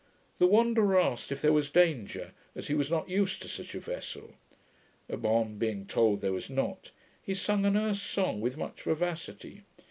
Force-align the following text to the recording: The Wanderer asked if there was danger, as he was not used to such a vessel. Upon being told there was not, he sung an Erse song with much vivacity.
The 0.39 0.47
Wanderer 0.47 0.99
asked 0.99 1.31
if 1.31 1.43
there 1.43 1.53
was 1.53 1.69
danger, 1.69 2.31
as 2.55 2.69
he 2.69 2.73
was 2.73 2.89
not 2.89 3.07
used 3.07 3.39
to 3.43 3.47
such 3.47 3.75
a 3.75 3.79
vessel. 3.79 4.33
Upon 5.07 5.59
being 5.59 5.85
told 5.85 6.21
there 6.21 6.33
was 6.33 6.49
not, 6.49 6.89
he 7.21 7.35
sung 7.35 7.65
an 7.67 7.77
Erse 7.77 8.01
song 8.01 8.41
with 8.41 8.57
much 8.57 8.81
vivacity. 8.81 9.61